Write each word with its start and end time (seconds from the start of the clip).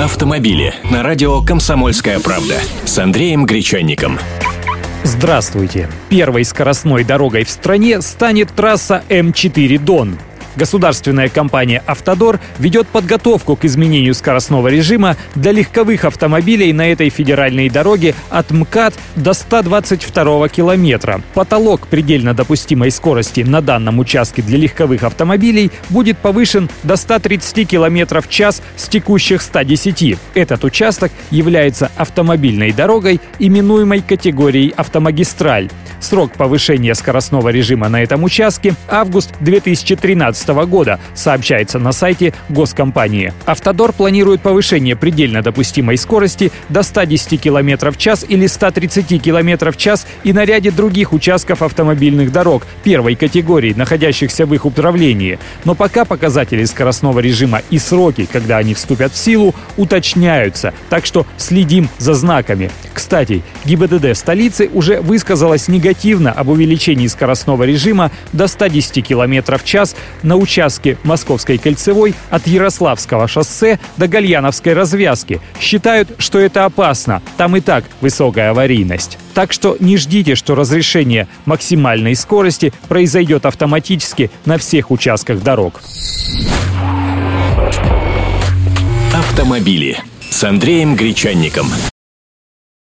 Автомобили 0.00 0.74
на 0.90 1.02
радио 1.02 1.42
«Комсомольская 1.42 2.18
правда» 2.18 2.54
с 2.84 2.98
Андреем 2.98 3.44
Гречанником. 3.44 4.18
Здравствуйте! 5.04 5.88
Первой 6.08 6.44
скоростной 6.44 7.04
дорогой 7.04 7.44
в 7.44 7.50
стране 7.50 8.00
станет 8.00 8.52
трасса 8.52 9.04
М4 9.08 9.78
«Дон». 9.78 10.18
Государственная 10.56 11.28
компания 11.28 11.82
«Автодор» 11.86 12.38
ведет 12.58 12.86
подготовку 12.86 13.56
к 13.56 13.64
изменению 13.64 14.14
скоростного 14.14 14.68
режима 14.68 15.16
для 15.34 15.52
легковых 15.52 16.04
автомобилей 16.04 16.72
на 16.72 16.92
этой 16.92 17.08
федеральной 17.08 17.70
дороге 17.70 18.14
от 18.28 18.50
МКАД 18.50 18.94
до 19.16 19.32
122 19.32 20.48
километра. 20.48 21.22
Потолок 21.34 21.86
предельно 21.86 22.34
допустимой 22.34 22.90
скорости 22.90 23.40
на 23.40 23.62
данном 23.62 23.98
участке 23.98 24.42
для 24.42 24.58
легковых 24.58 25.04
автомобилей 25.04 25.70
будет 25.88 26.18
повышен 26.18 26.68
до 26.82 26.96
130 26.96 27.68
километров 27.68 28.26
в 28.26 28.30
час 28.30 28.62
с 28.76 28.88
текущих 28.88 29.40
110. 29.40 30.18
Этот 30.34 30.64
участок 30.64 31.12
является 31.30 31.90
автомобильной 31.96 32.72
дорогой, 32.72 33.20
именуемой 33.38 34.02
категорией 34.02 34.74
«Автомагистраль». 34.76 35.70
Срок 36.02 36.32
повышения 36.32 36.96
скоростного 36.96 37.50
режима 37.50 37.88
на 37.88 38.02
этом 38.02 38.24
участке– 38.24 38.74
август 38.88 39.30
2013 39.38 40.48
года, 40.66 40.98
сообщается 41.14 41.78
на 41.78 41.92
сайте 41.92 42.34
госкомпании. 42.48 43.32
Автодор 43.46 43.92
планирует 43.92 44.40
повышение 44.40 44.96
предельно 44.96 45.42
допустимой 45.42 45.96
скорости 45.96 46.50
до 46.68 46.82
110 46.82 47.40
км 47.40 47.92
в 47.92 47.98
час 47.98 48.26
или 48.28 48.48
130 48.48 49.22
км 49.22 49.70
в 49.70 49.76
час 49.76 50.04
и 50.24 50.32
на 50.32 50.44
ряде 50.44 50.72
других 50.72 51.12
участков 51.12 51.62
автомобильных 51.62 52.32
дорог 52.32 52.66
первой 52.82 53.14
категории, 53.14 53.72
находящихся 53.72 54.44
в 54.44 54.52
их 54.54 54.66
управлении. 54.66 55.38
Но 55.64 55.76
пока 55.76 56.04
показатели 56.04 56.64
скоростного 56.64 57.20
режима 57.20 57.62
и 57.70 57.78
сроки, 57.78 58.26
когда 58.30 58.58
они 58.58 58.74
вступят 58.74 59.12
в 59.12 59.16
силу, 59.16 59.54
уточняются, 59.76 60.74
так 60.90 61.06
что 61.06 61.28
следим 61.36 61.88
за 61.98 62.14
знаками. 62.14 62.72
Кстати, 62.92 63.44
ГИБДД 63.64 64.16
столицы 64.16 64.68
уже 64.72 65.00
высказалась 65.00 65.68
негативно 65.92 66.32
об 66.32 66.48
увеличении 66.48 67.06
скоростного 67.06 67.64
режима 67.64 68.10
до 68.32 68.46
110 68.46 69.06
км 69.06 69.58
в 69.58 69.64
час 69.64 69.94
на 70.22 70.36
участке 70.36 70.96
Московской 71.04 71.58
кольцевой 71.58 72.14
от 72.30 72.46
Ярославского 72.46 73.28
шоссе 73.28 73.78
до 73.98 74.08
Гальяновской 74.08 74.72
развязки. 74.72 75.40
Считают, 75.60 76.08
что 76.18 76.38
это 76.38 76.64
опасно. 76.64 77.20
Там 77.36 77.56
и 77.56 77.60
так 77.60 77.84
высокая 78.00 78.50
аварийность. 78.50 79.18
Так 79.34 79.52
что 79.52 79.76
не 79.80 79.98
ждите, 79.98 80.34
что 80.34 80.54
разрешение 80.54 81.28
максимальной 81.44 82.16
скорости 82.16 82.72
произойдет 82.88 83.44
автоматически 83.44 84.30
на 84.46 84.56
всех 84.56 84.90
участках 84.90 85.42
дорог. 85.42 85.82
Автомобили 89.14 89.98
с 90.30 90.42
Андреем 90.42 90.96
Гречанником. 90.96 91.66